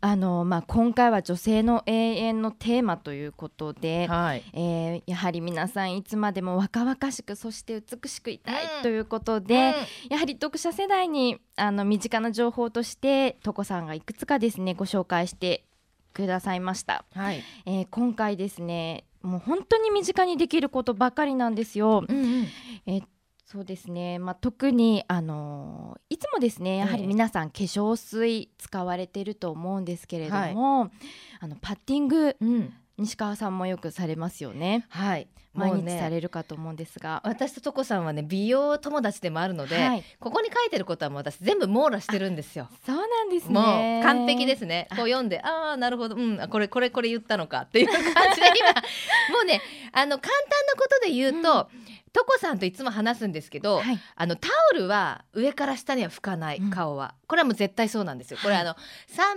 [0.00, 9.62] あのまあ、今回は女性の永遠のテーマということで、はい、えー、やはり皆さんいつまでも若々しくそして美しくいたいということで、うん、
[10.10, 15.64] やはり読者世代にあの身近な情報としてトコさんがいくつかですねご紹介して
[16.12, 22.04] くださいました、はい、えー、今回ですねもう本当に身近にできることばかりなんですよ。
[22.08, 22.46] うんうん、
[22.86, 23.02] え
[23.46, 30.90] そうですね、まあ、特に、あのー、いつもですねやはり皆さん化粧水使われてると思うんですけれども、はい、
[31.38, 34.86] あのパッティング、うん、西川さんもよくされますよね。
[34.88, 35.28] はい。
[35.54, 42.68] 毎日されるかと思うんですが、ね、私ととこさんはね美容友達でもあるので、はい、ここに書いてることはもう私全部網羅してるんですよ。
[42.84, 43.54] そうなんですね。
[43.54, 44.86] もう完璧ですね。
[44.90, 48.68] こう読んでああなるほどうんこれこれこれ言ったのかっていう感じで今。
[49.32, 57.14] もうねあの簡単なことで言うと、うんトコさんといつも話すんですけど、はい、あのタオルは上から下には拭かない、うん、顔は。
[57.26, 58.38] これはもう絶対そうなんですよ。
[58.42, 58.76] これ、はい、あの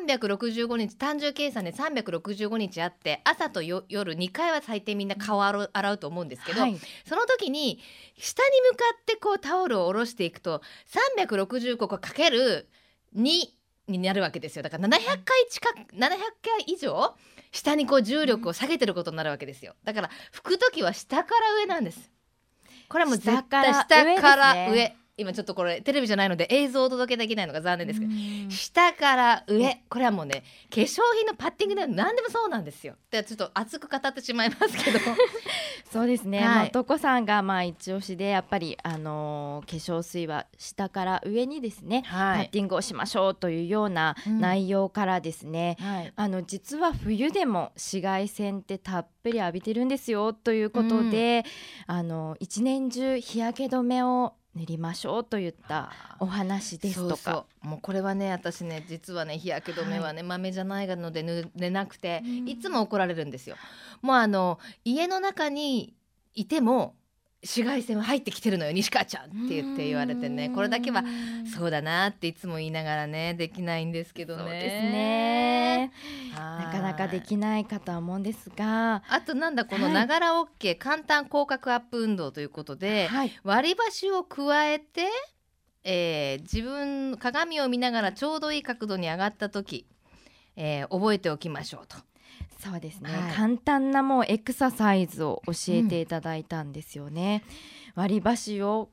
[0.07, 7.81] 365日単純計算で365日あって朝と夜2回は最低みんな顔洗うと思うんですけど、はい、その時に
[8.17, 10.61] 下に向かってこうタオルを下ろしていくと
[11.17, 12.69] 365個かける
[13.13, 13.41] 2
[13.89, 14.63] になるわけですよ。
[14.63, 16.17] だから700回近く700回
[16.67, 17.13] 以上
[17.51, 19.73] 下にこう重力を下げてることになるわけですよ。
[19.83, 22.09] だから拭く時は下から上なんです
[22.89, 28.11] これはもう絶対下から上今ちょっとこれテレビじゃないので映像をお届けできないのが残念ですけど
[28.49, 32.95] 下から上これはもうね化粧品のパッティングで何でもそうなんですよ。
[33.11, 34.99] でちょっと熱く語ってしまいますけど。
[35.91, 51.43] そうですね、はい、男さんがまあ一押しでやっぱりあのー、化粧水は下から上にですね、はい、パッティングをしましょうというような内容からですね、うんはい、あの実は冬でも紫外線ってたっぷり浴びてるんですよということで、
[51.87, 57.45] うん、あの一年中日焼け止めを塗りましょうといったお話ですとか。
[57.61, 63.55] もうこれはね私ね実はね日焼け止めはね、はい、豆じゃないので塗れなくていつも怒られるんですよ。
[64.01, 65.95] もうあの家の中に
[66.33, 66.95] いても
[67.41, 70.49] 紫外線は入ってきてるのよ西川ちゃんって言って言われてね。
[70.49, 71.03] これだけは
[71.55, 74.43] そうだなっていつも言いながらねできないんですけどね。
[74.43, 75.91] そうですね。
[76.33, 79.03] なかなかできないかとは思うんですが。
[79.07, 85.07] あとなんだこのながら OK、簡単広角アップ運動ということで、はい、割り箸を加えて、
[85.85, 89.87] えー、自分鏡を見ながらちょうどいい角度に上がった時、
[90.57, 92.08] えー、覚えておきましょうと。
[92.59, 97.43] そうですね、はい、簡単なもうエクササイズを教えていただいたんですよね。
[97.95, 98.89] うん、割り箸を、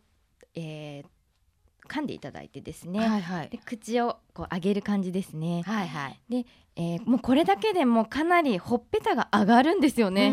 [0.54, 5.62] えー、噛んでいただいてですね、はいはい、で口をこう上げる感じですね。
[5.66, 10.30] はいはい、で、えー、もうこれだけでもかなりほっぺたが上がるんですよね。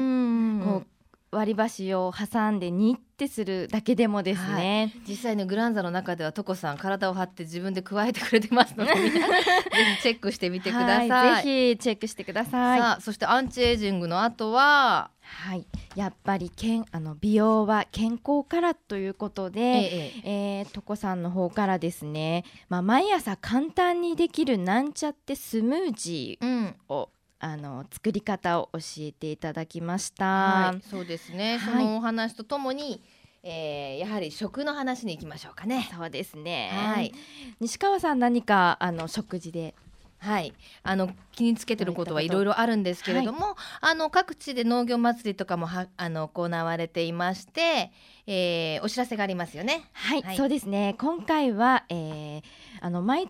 [0.63, 0.88] こう
[1.34, 12.80] 割り箸を挟んでニッてするだけでもですね、はい、実際のグランザの中ではトコさん体を張って自分で加えてくれてますので ぜひチェックしてみてください、はい、ぜひチェックしてください。
[12.80, 15.12] さあそしてアンチエイジングの後は？
[15.24, 15.65] はい。
[15.96, 27.12] やっぱりけんあの美容は健康からということで、えええー、トコさんの方からですね、まあ、毎朝簡単にできるなんちゃってスムージーを、うん
[27.43, 30.25] あの作り方を教えていただきました。
[30.25, 31.60] はい、そうですね。
[31.60, 33.01] そのお話とともに、
[33.43, 35.89] えー、やはり食の話に行きましょうかね。
[35.93, 36.71] そうですね。
[36.73, 37.13] はい。
[37.60, 39.75] 西川さん何かあの食事で？
[40.19, 40.53] はい、
[40.84, 47.91] あの気につけてることはいろいろあるんですけれども、はい、あの各地で農業祭りとかもはあの行われていまして、
[48.25, 49.84] えー、お知らせがありますよね。
[49.91, 50.95] はい、はい、そうですね。
[50.97, 52.41] 今回は、えー、
[52.79, 53.29] あの毎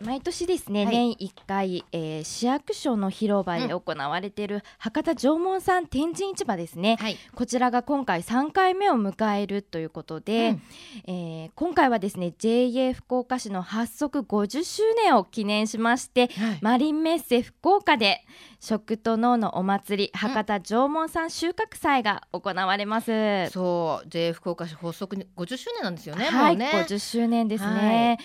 [0.00, 10.62] 毎年ですね、はい、年1回、えー、市役所の広場で行われている博多縄文産天神市場ですね、はい、こちらが今回3回目を迎えるということで、うん、
[11.06, 18.24] えー、今回はですね JA 福岡市の発足50周年を記念しまして、はい、マリンメッセ福岡で
[18.60, 23.14] 食と農のお祭り博多縄文産収穫祭が行われます、う
[23.46, 26.70] ん、そう JA 福岡市発足50周年なんですよねはい、ね。
[26.74, 28.18] 50周年ですね、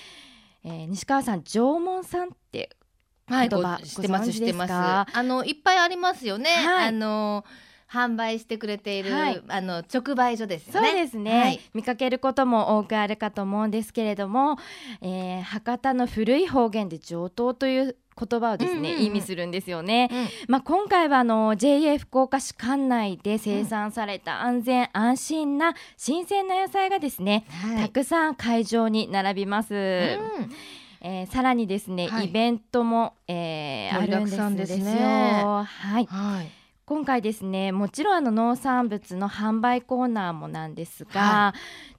[0.64, 2.76] えー、西川さん縄文さんって
[3.26, 4.74] はい、言葉知ってます知ってます。
[4.74, 7.46] あのいっぱいありますよね、はい、あの
[7.94, 10.74] 販売してくれている、はい、あの直売所ですね。
[10.74, 14.58] そうですね、はい、見かけることも多くあるかと思うんですけれども、
[15.02, 20.10] えー、博多の古い方言で上等という言葉をですね、うんうんうん、意味するんですよね。
[20.12, 29.74] うん、まあ今回はあの JA 福岡市管内で生産された安全、うん、安心な新鮮な野菜がですね、はい、たくさん会場に並びます。
[29.74, 30.20] うん。
[31.06, 34.86] えー、さらにですね、はい、イベントも、えー、あるんですよ。
[34.86, 41.54] はい、はい今回ですねもちろんあの農産物の販売コーナーもなんですが、は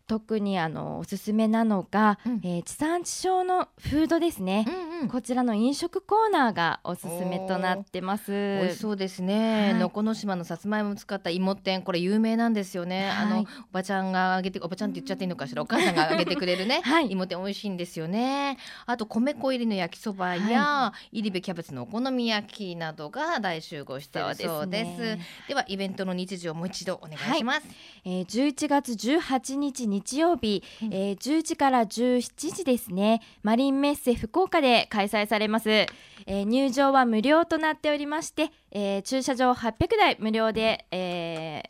[0.06, 8.32] 特にあのおすすめなのが、うん、えー、地産地消のフードですね、うんうん、こちらの飲食コーナーがおすすめとなってます。
[8.32, 15.62] 美味しそうですね、はい、のこの島のさつまいも使った芋天これ有名なんですよね、はい、あのおばちゃんがあげておばちゃんって言っちゃっていいのかしら？
[15.64, 18.58] お母さんがあげてくれるね、はい、芋天美味しいんですよね。
[18.86, 27.72] あと米粉入りの焼きそばや、はい、入り部キャベツのお好み焼きなどが大集合してそうです、ね、ではイベントの日時をもう一度お願いします、は
[28.04, 33.20] い、えー、11月18日日曜日、うん、えー、10時から17時ですね。
[33.42, 41.62] マリンメッセ福岡で開催されます、えー、入場は無料となっておりまして、えー、駐車場800台無料で、え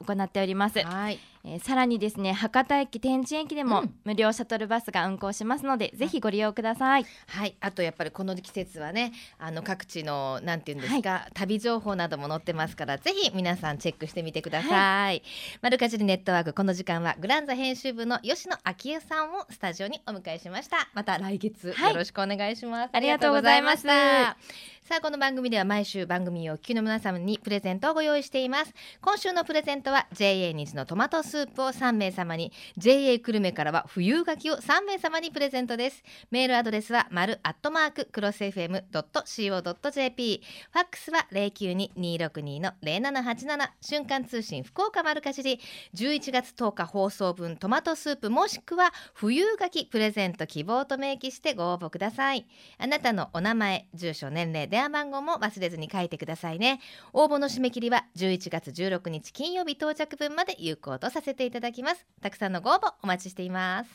[0.00, 0.80] ー、行っております。
[0.80, 7.06] はいえー、さらにですね博多駅天神駅でも無料シャトルバスが運行しますので、うん、ぜひご利用ください。
[7.26, 7.56] はい。
[7.60, 15.22] あとやっぱりこの季節はねあの各地のなんていうんですか、はい、旅情報なども載ってますからぜひ皆さんチェックしてみてください、はい、
[15.60, 20.88] マルカジリネットワークこの時間はグランザ編集部の吉野昭恵さんをスタジオにお迎えしました。
[20.94, 24.36] また来月よろしくお願いします、はい、ありがとうございました
[24.84, 28.74] さあこの番組では毎週番組をお聞きの皆様にプレゼントをご用意しています。
[29.00, 32.52] 今週のプレゼントは JA 虹のトマトススープを3名様に。
[32.76, 36.02] JA 久留米からは冬柿を3名様にプレゼントです。
[36.30, 45.58] メールアドレスは丸アットマーククロス FM.co.jp ファックスは092-262の0787瞬間通信福岡丸かじり。
[45.94, 52.44] 11月10日放送分トマトスープもしくは冬柿プレゼント希望と明記してご応募ください。
[52.76, 56.80] あなたのお名前住所年齢電話番号も忘れずに書いてくださいね。
[57.14, 62.06] 応募の締め切りは11月16日金曜日到着分まで有効とさせせていただきます。
[62.20, 63.90] たくさんのご応募お待ちしています。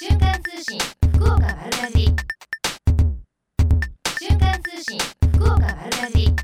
[0.00, 0.78] 瞬間通信
[1.14, 2.06] 福岡丸かじ
[4.18, 4.98] 瞬間通信
[5.34, 6.34] 福岡丸かじ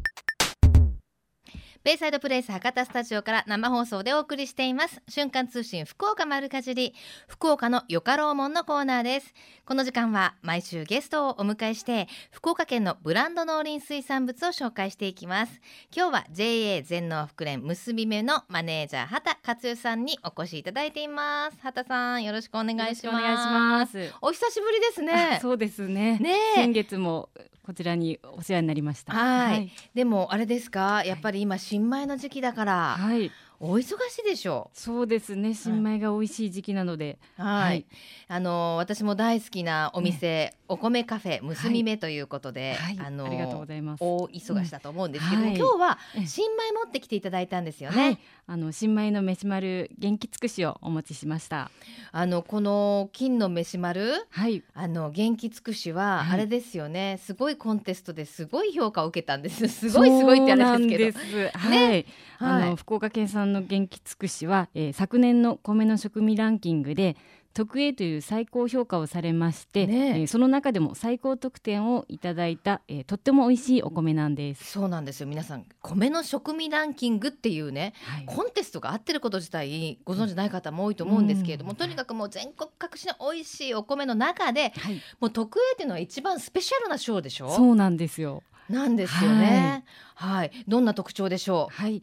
[1.87, 5.01] ベイサイドプレイス博多スタジオから生放送でお送りしています。
[5.09, 6.95] 瞬間通信福岡丸かじり
[7.29, 9.33] 福岡のよかろうもんのコーナーです。
[9.65, 15.61] この時間は毎週ゲストをお迎えして福岡県のブランド農林水産物を紹介していきます。
[15.97, 21.59] 今日は JA 全農福連結び目のマネージャー畑克代さんにお越しいただいています。
[21.63, 24.13] 畑さんよろしくお願いします。
[24.21, 25.39] お久しぶりですね。
[25.41, 26.19] そうですね。
[26.19, 27.29] ね先月も
[27.67, 29.13] こちらにお世話になりました。
[29.13, 29.51] はい。
[29.51, 34.79] はい、でもあれですか、やっぱり今新米の時期だから、はい、お忙しいでしょう。
[34.79, 35.55] そうですね。
[35.55, 37.87] 新米が美味しい時期なので、はい。
[38.29, 44.01] あの私も大好きなお店、ね、お米カフェ結び目ということで、はい、あのありがとうございます。
[44.03, 48.19] 大忙しだと思うんですけども、うん、今日は新米持ってきていただいたんですよね。
[48.47, 51.71] あの新米の飯丸元気尽くしをお持ちしました。
[52.13, 57.21] あのこの金の飯丸、はい、あの元気尽くしは、あれですよね。
[57.23, 59.69] すごいコンテストですごい評価を受けたんです。
[59.69, 61.71] すごいすごいってあれですけど。
[61.71, 62.05] ね、
[62.39, 67.17] はい、あの福岡県産の元気尽くしは、えー、昨年の米の食味ランキングで
[67.55, 70.25] 特 A という最高評価をされまして、ねえ。
[70.25, 74.73] ー、その中でも最高得点をいただいた、えー、とっても美味しいお米なんです。
[74.73, 75.27] そうなんですよ。
[75.27, 87.49] 皆さん米の食味ランキングっていうね、はい、コンテストが合ってること自体ご存知ない方も多いと思うんですけれども、うん、とにかくもう全国各地の美味しいお米の中で、はい、もう特 A っていうのは一番スペシャルな賞でしょ？
[87.49, 88.43] そうなんですよ。
[88.69, 89.85] なんですよね。
[90.17, 91.75] はい、はい、どんな特徴でしょう？
[91.75, 92.03] はい、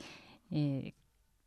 [0.53, 0.93] えー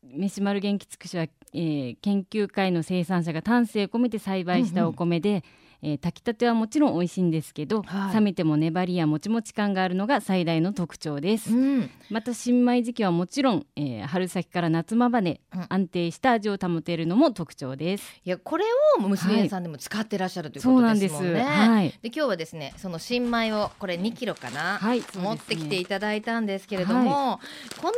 [0.09, 5.35] 飯丸元気つくしは、えー、研究会の生産者が丹精込めて栽培したお米で、うん。
[5.37, 5.43] うん
[5.89, 18.65] えー、炊きたてはもちろん美味しいんですけど、はい、冷めても粘りやもちもち感があるのが最大の特徴です、うん、また新米時期はもちろん、えー、春先から夏間まで安定した味を保ているのも特徴です、いやこれ
[18.99, 27.39] を娘さんでも使ってらっしゃるということですもんね、はい、で今日はですねその新米をこれ2キロかな、はい、持ってきていただいたんですけれども、
[27.81, 27.93] この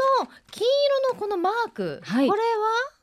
[0.51, 0.67] 金
[1.09, 2.35] 色のこのマーク、これは？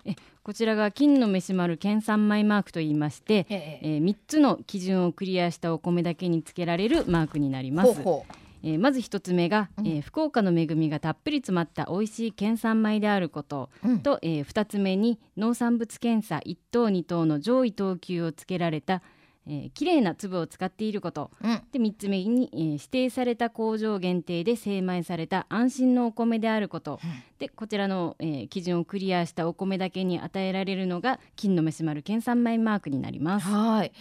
[0.06, 3.88] えこちらが金の飯丸県産米マークといいまして、ええ。
[3.98, 7.96] ー、3つの基準をクリアしたお米だけにつけられるマークになります。
[7.96, 8.34] ほうほう。
[8.62, 19.02] えー、まず一つ目が、うん、えー、福岡の恵みがたっぷり詰まった美味しい県産米であること、うん、と、えー、2つ目に農産物検査1等2等の上位等級をつけられた
[19.48, 33.48] えー、綺麗な粒を使っていること、うん、で3つ目に、えー、指定された工場限定で精米された安心のお米であること、うん、でこちらの、えー、基準をクリアしたお米だけに与えられるのが金の飯丸県産米マークになります。
[33.48, 33.92] はい。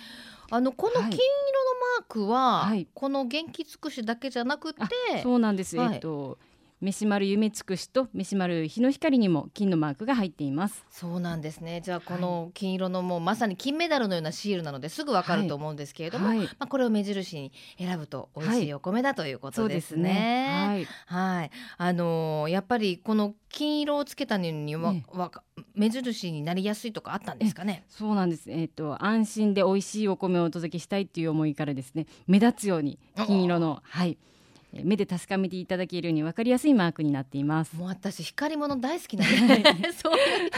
[0.51, 1.19] あのこの金色の
[1.99, 4.85] マークは、はい、この元気尽くしだけじゃなくて
[5.23, 6.39] そうなんです、はい、えっと
[6.85, 10.85] 飯丸夢つくしと飯丸日の光にも金のマークが入っています。
[10.91, 11.81] そうなんですね。
[11.81, 16.39] じゃあこの金色のもうまさに金メダルのようなシールなのですぐわかると思うんですけれども、はい。
[16.39, 20.65] はい、まあ、これを目印に選ぶと美味しいお米だということですね。
[20.67, 25.07] はい、はい、あのー、やっぱりこの金色をつけたのには、ね、
[25.75, 27.85] 目印になりやすいとかあったんですかね？
[27.89, 28.51] そうなんです。
[28.51, 34.19] えっ、ー、と安心で美味しいお米をお届けしたいっていう思いからですね、目立つように金色のはい。
[34.83, 37.77] 目で確かめていただけるように分かりやすいマークになっています。
[37.77, 39.63] もう私光り物大好きなんで。
[39.93, 40.15] そう。
[40.15, 40.51] いう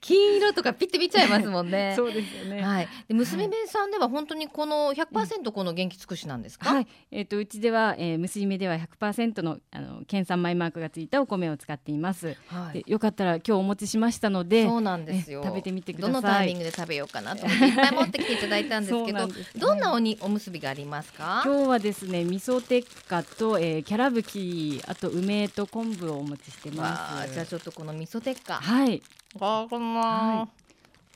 [0.00, 1.94] 金色とかピッて見ちゃいますもんね。
[1.96, 2.62] そうですよね。
[2.62, 2.88] はい。
[3.08, 6.86] で娘目さんでは本当にこの100%この元気尽くしなんですか、はい。
[7.10, 15.42] えっ、ー、とうちでは、えー、娘目では100%のあの県産米マークがついたお米を使っています、はい、でよかったら今日お持ちしましたのでそうなんですよ。
[15.44, 16.12] 食べてみてください。
[16.12, 21.42] どのタイミングで食べようかなと思っていっぱい持ってきていただいたんですけどね、どんなおにおむすびがありますか？
[21.44, 27.32] 今日はですね味噌鉄火と、えー、キャララ吹きあと梅と昆布をお持ちしてます。
[27.32, 28.54] じゃあちょっとこの味噌鉄火。
[28.54, 29.02] はい。
[29.40, 30.48] あこんば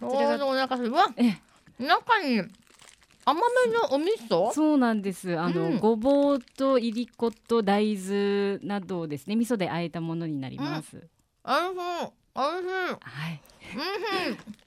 [0.00, 0.92] こちらがお腹する。
[0.92, 1.06] わ
[1.78, 2.42] 中に
[3.24, 4.52] 甘めのお味噌？
[4.52, 5.38] そうなんです。
[5.38, 11.02] あの、うん、ごぼうといりこと大豆などをですね味噌で和えたものになります、うん、
[11.44, 11.78] あいしい。
[12.34, 12.68] おいしい。
[13.00, 13.40] はい。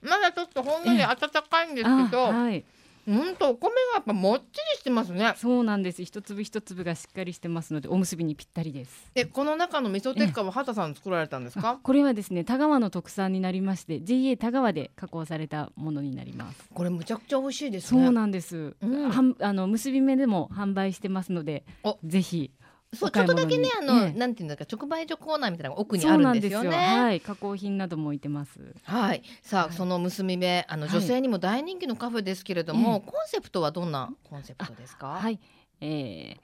[0.02, 0.08] うん。
[0.08, 1.16] まだちょっとほんのり温
[1.50, 2.64] かいんですけど、はい
[3.06, 5.34] うんとお米がやっぱもっちりしてますね。
[5.36, 6.04] そうなんです。
[6.04, 9.10] 一粒一粒がしっかりしてますのでおむすびにぴったりです。
[9.14, 11.80] でこの中の味噌鉄火は畑さん作られたんですか？
[11.82, 16.68] これはですね田川の特産になりまして JA 田川で加工されたものになります。
[16.72, 21.64] これむちゃくちゃ美味しいです、ね、そうなんです、うん、はんあの結び目でも販売してますので
[22.04, 22.50] ぜひ
[22.94, 26.68] そうちょっとだけねあの、ね、なんていうんですか直売所コーナーみたいなのが奥にあるんですよね。
[26.68, 26.72] よ。
[26.72, 28.74] はい加工品なども置いてます。
[28.82, 29.22] はい。
[29.42, 35.06] さあ、はい、その結び目あの女性にも大人気のカフェですけれども、はい、コンセプトはどんなコンセプトですか？
[35.20, 35.40] はい、
[35.80, 36.38] えー、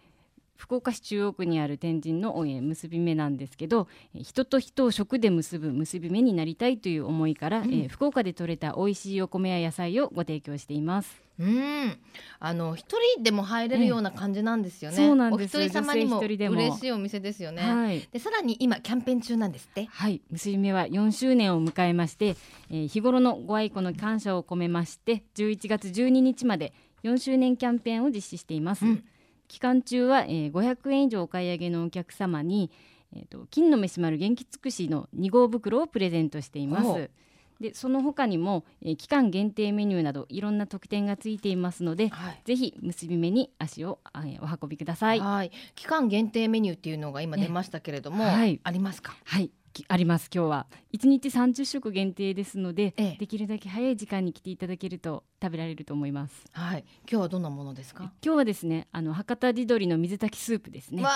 [0.59, 11.23] 福岡市中央区にある天神の結び目なんですけど人と人を食で結ぶ結び目になりたいという思いから、うん、えー、福岡で採れた美味しいお米や野菜をご提供しています。
[11.39, 11.97] うん
[12.41, 14.97] あの一人でも入れるような感じなんですよね。
[14.97, 15.57] そうなんです。
[15.57, 17.63] お一人様にも嬉しいお店ですよね。
[17.63, 19.87] はい、でさらに今キャンペーン中なんですって。
[19.87, 22.35] はい、結び目は4周年を迎えまして、
[22.71, 26.73] えー、日頃のご愛顧の感謝を込めまして11月12日まで
[27.05, 28.85] 4周年キャンペーンを実施しています。
[28.85, 29.05] うん、
[29.49, 32.71] 期間中は、えー、500円以上お買い上げのお客様に、
[33.15, 37.11] えーと、金の飯丸元気尽くしの2号袋をプレゼントしています。
[37.61, 45.19] でその他にも、えー、期間限定メニューなどいろんな特典がついていますので、はい、ぜひ結び目に足を、えー、お運びください。
[45.19, 49.17] はい、期間限定メニューっていうのが今出ましたけれども、はい、ありますか？
[49.25, 49.51] はい。
[49.87, 50.67] あります今日は。
[50.93, 56.45] 1日30食限定ですので、ええ、できるだけ早い時間に来ていただけると食べられると思います。
[56.53, 56.85] はい。
[57.11, 58.13] 今日はどんなものですか？
[58.25, 61.03] 今日はですねあの博多地鶏の水炊きスープですね。
[61.03, 61.11] わ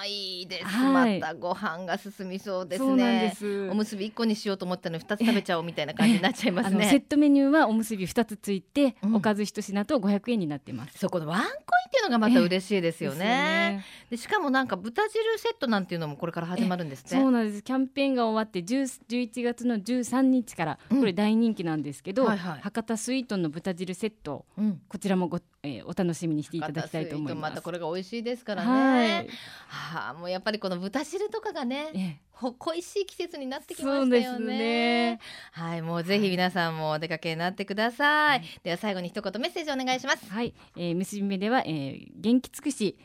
[0.00, 3.32] あいいです、はい、またご飯が進みそうですね。
[3.70, 6.86] おむすび1個にしようと思ったのに2つ食べちゃおうみたいな感じになっちゃいますね。
[6.90, 10.98] セットメニューはおむすび2つついて、うん、おかず1品と500円になってます。
[10.98, 13.84] そこのワンコインっていうのがまた嬉しいですよね。
[14.10, 17.62] で、ね、しかもなんか豚汁セットなんていうのもこれから始まるんですそうなんです。
[17.62, 27.50] キャンペーンが終わって11月の13日からこれ大人気なんですけど、うんはいはい、博多スイートの豚汁セット、うん、こちらもご、えー、お楽しみにしていただきたいと思います。
[27.50, 29.28] またこれが美味しいですからね、はい、
[29.66, 35.20] はあ、もうやっぱりこの豚汁とかがね、ええ、ほ恋しい季節になってきましたよね、ね、
[35.52, 40.30] はいもうぜひ皆さんもお出かけになってください、はい、では最後に一言メッセージお願いします。
[40.30, 42.96] はい、えー、結び目では、えー、元気尽くし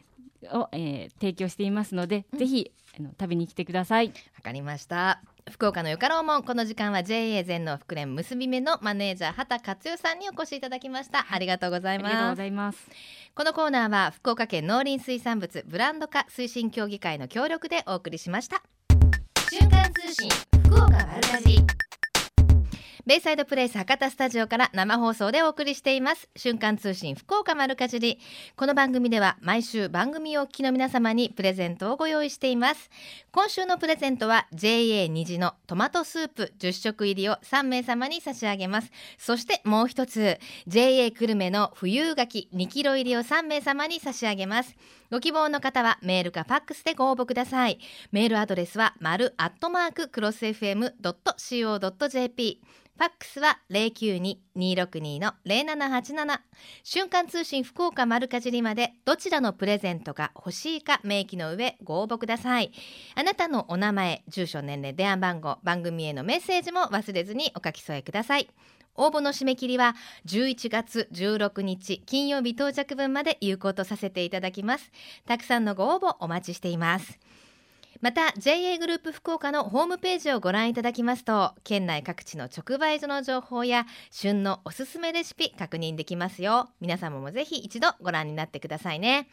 [0.52, 4.08] を、えー、提供していますので、うん、ぜひあの食べに来てください。
[4.08, 5.22] わかりました
[5.52, 6.44] 福岡のよかろうもん。
[6.44, 11.26] この時間は JA 全農福連結び目のマネージャー畑克代さんにお越しいただきました。
[11.30, 12.90] ありがとうございます。
[13.36, 18.64] このコーナーは福岡県農林水産物ブランド化推進協議会の協力でお送りしました。
[19.50, 20.30] 瞬間通信
[20.66, 21.64] 福岡丸かじ
[23.06, 26.30] ベイサイドプレイス博多スタジオから生放送でお送りしています。
[26.38, 28.18] 瞬間通信福岡丸かじり。
[28.56, 32.90] この番組では毎週番組をお聞きの皆様にプレゼントをご用意しています。
[33.34, 36.54] 今週のプレゼントは JA 虹のトマトスープ。
[36.58, 38.90] 10食入りを3名様に差し上げます。
[39.18, 44.78] そしてもう一つ JA 久留米の冬柿2キロ入りを3名様に差し上げます。
[45.14, 47.78] ご希望の方はメールかファックスでご応募ください。
[48.12, 52.62] メールアドレスは丸アットマーククロス FM.co.jp
[52.98, 56.40] ファックスは092-262-0787
[56.84, 62.72] 瞬間通信福岡丸かじりまでどちらのプレゼントが欲しいか明記の上ご応募ください。
[63.14, 68.50] あなたのお名前住所年齢電話番号番組へのメッセージも忘れずにお書き添えください。
[68.96, 74.92] 応募の締め切りは11月16日金曜日到着分まで有効とさせていただきます。
[75.26, 77.20] たくさんのご応募お待ちしています。
[78.04, 86.68] また JA グループ福岡のホームページをご覧いただきますと県内各地の直売所の情報や旬のおすすめレシピ確認できますよ。
[86.82, 89.30] 皆様もぜひ一度ご覧になってくださいね。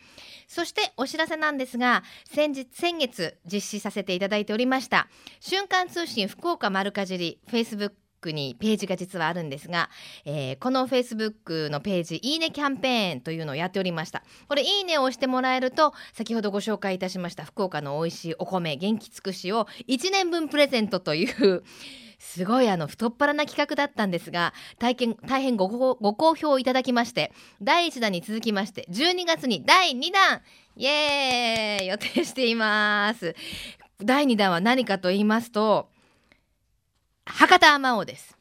[0.47, 5.09] そしてお知らせなんですが先日先月実施させていただいておりました
[5.41, 7.91] 瞬間通信福岡丸かじり Facebook
[8.21, 9.89] クにページが実はあるんですが、
[10.25, 14.23] えー、このフェイスブックのページいいねキャンペーンというのをやっておりました。
[14.49, 21.63] これいいねを押してもらえると先ほどご紹介いたしました福岡の美味しいお米元気尽くしを1年分プレゼントという
[22.19, 30.43] すごいあの太っ腹な企画だったんですが大変大変ごご好評いただきまして第1弾に続きまして12月に第2弾
[30.77, 33.35] イエーイ予定しています。
[34.03, 35.89] 第2弾は何かと言いますと
[37.31, 38.37] 博多あまおうです。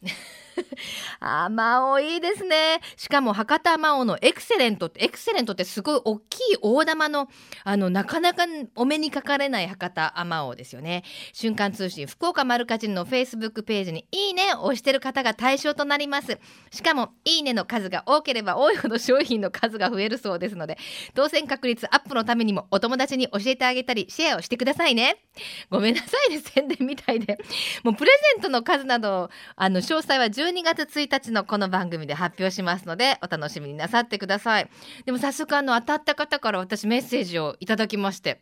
[1.20, 2.82] あまおいいですね。
[2.98, 7.30] しかも博多あまおうのエクセレントって、エクセレントってすごい大きい大玉の、
[7.64, 11.04] あの、なかなかお目にかかれない博多あまおうですよね。
[11.34, 16.38] 瞬間通信福岡丸かじりのフェイスブックページにいいねを押してる方が対象となります。
[16.72, 20.78] しかも、いいねの数が多ければ多いほど商品の数が増えるそうですので、
[21.14, 25.18] 当選確率アップのためにもお友達に教えてあげたり、シェアをしてくださいね。
[25.70, 27.38] ごめんなさいね宣伝みたいで。
[27.84, 34.70] もうプレゼントの数などあの詳細は12月1日のこの番組で発表しますのでお楽しみになさってください。
[35.06, 38.42] でも早速あの当たった方から私メッセージをいただきまして。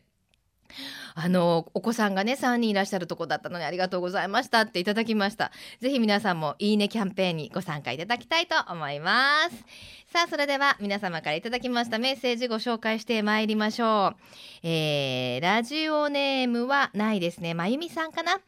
[1.20, 5.50] あのお子さんがね3人いらっしゃるとこだったのにありがとうございましたっていただきました。
[5.80, 9.64] ぜひ皆さんもいいねキャンペーンにご参加いただきたいと思います。
[10.12, 17.52] さあそれでは皆様からいただきましたメッセージご紹介してまいりましょう、えー、ラジオネームはないですね。
[17.52, 18.40] まゆみさんかな？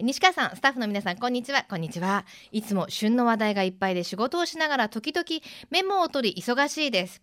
[0.00, 1.66] 西川さんスタッフの皆さんこんにちは。
[1.68, 2.24] こんにちは。
[2.52, 5.24] いつも旬の話題がいっぱいで仕事をしながら時々
[5.70, 7.20] メモを取り忙しいです、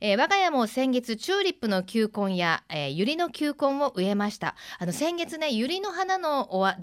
[0.00, 4.56] えー、我が家も先月チューリップの球根や、えー、ユリの球根を植えまました。
[4.78, 6.76] あの先月ね百合の花の話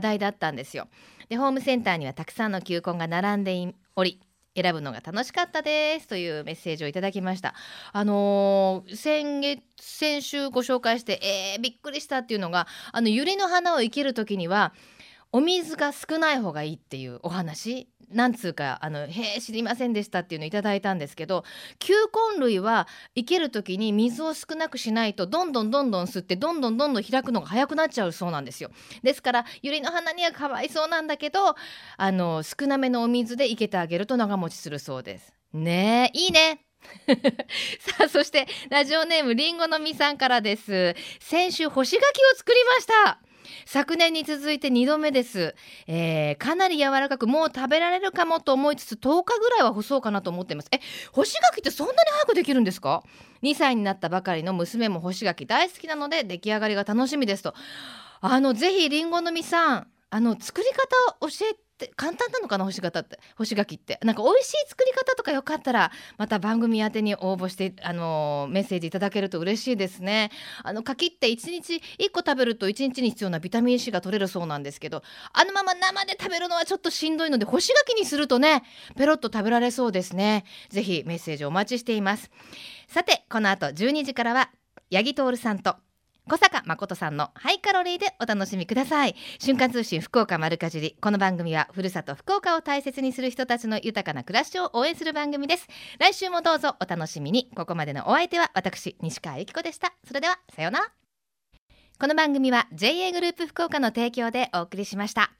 [0.00, 0.88] 題だったんですよ。
[1.28, 4.20] でホームセンターにはたくさんの球根が並んでおり
[4.54, 7.54] 選ぶのが楽しかったですというメッセージをいただきました。
[7.92, 14.74] あのー、先月先週ご紹介してえー、びっくりしたっていうのがあの百合の花を生ける時には
[15.32, 17.88] お水が少ない方がいいっていうお話。
[18.10, 21.44] なんつうかあの「へえ知りませんでした」っていうのをいただいたんですけど
[21.78, 21.92] 球
[22.34, 28.72] 根類は生ける時に水を少なくしないとどんどんどんどん吸ってどんどんどんどん開くのが早くなっちゃうそうなんですよ。
[29.04, 31.54] ですから百合の花にはかわいそうなんだけど
[31.96, 35.32] あの少なめのお水で生けてあげると長持ちするそうです。
[35.52, 36.64] ねえいいね。
[37.78, 40.96] さあそしてラジオネームりんごのみさんからです。
[41.20, 42.02] 先週干し柿
[42.34, 43.29] を作りました。
[43.66, 45.54] 昨年に続いて2度目です、
[45.86, 50.68] えー、かなり柔らかくもう食べられるかもと思いつつ10日ぐらいは干そうかなと思っています。
[50.72, 50.80] え
[51.12, 53.02] 干し柿ってそんなに早くできるんですか
[53.42, 57.54] ？2歳になったばかりの娘も干し柿大好きなので出来上がりが楽しみですと。
[58.20, 63.18] あのぜひりんごの実さんあの作り方を教えって簡単なのかな干し方って。
[63.36, 63.98] 干し柿って。
[64.02, 70.30] なんか美味しい作り方とかよかったらまた番組宛てに応募してあのメッセージいただけると嬉しいですね。
[70.62, 75.02] あの柿って1日1個食べると1日に必要なビタミン C が取れるそうなんですけど
[75.32, 78.62] あのまま生で食べるのはちょっとしんどいので干し柿にするとね
[78.96, 80.44] ペロッと食べられそうですね。
[80.68, 82.30] ぜひメッセージお待ちしています。
[82.88, 84.50] さてこの後12時からは
[84.92, 85.76] 八木徹さんと
[86.28, 89.16] 小坂誠さんのハイカロリーでお楽しみください。
[89.38, 95.66] 瞬間通信福岡丸かじりこの番組はふるさと福岡を大切にする人たちの豊かな暮らしを応援する番組です。
[95.98, 97.50] 来週もどうぞお楽しみに。
[97.56, 99.92] ここまでのお相手は私西川由紀子でした。
[100.06, 100.92] それではさようなら。
[101.98, 105.39] この番組は JA グループ福岡の提供でお送りしました。